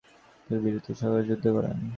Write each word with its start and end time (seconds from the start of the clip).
তিনি 0.45 0.59
বীরত্ব 0.63 0.89
সহকারে 0.91 1.23
যুদ্ধ 1.29 1.45
করেন। 1.55 1.77